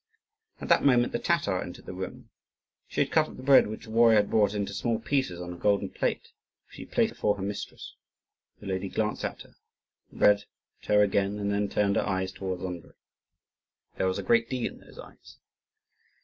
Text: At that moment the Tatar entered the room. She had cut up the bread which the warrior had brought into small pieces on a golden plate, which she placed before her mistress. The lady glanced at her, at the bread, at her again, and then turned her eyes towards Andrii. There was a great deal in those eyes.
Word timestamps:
At 0.59 0.67
that 0.69 0.83
moment 0.83 1.13
the 1.13 1.19
Tatar 1.19 1.61
entered 1.61 1.85
the 1.85 1.93
room. 1.93 2.31
She 2.87 3.01
had 3.01 3.11
cut 3.11 3.29
up 3.29 3.37
the 3.37 3.43
bread 3.43 3.67
which 3.67 3.83
the 3.83 3.91
warrior 3.91 4.17
had 4.17 4.31
brought 4.31 4.55
into 4.55 4.73
small 4.73 4.97
pieces 4.97 5.39
on 5.39 5.53
a 5.53 5.57
golden 5.57 5.91
plate, 5.91 6.29
which 6.65 6.75
she 6.75 6.85
placed 6.87 7.13
before 7.13 7.35
her 7.35 7.43
mistress. 7.43 7.93
The 8.59 8.65
lady 8.65 8.89
glanced 8.89 9.23
at 9.23 9.43
her, 9.43 9.49
at 9.49 10.09
the 10.09 10.17
bread, 10.17 10.45
at 10.81 10.87
her 10.87 11.03
again, 11.03 11.37
and 11.37 11.51
then 11.53 11.69
turned 11.69 11.97
her 11.97 12.01
eyes 12.03 12.31
towards 12.31 12.63
Andrii. 12.63 12.95
There 13.97 14.07
was 14.07 14.17
a 14.17 14.23
great 14.23 14.49
deal 14.49 14.73
in 14.73 14.79
those 14.79 14.97
eyes. 14.97 15.37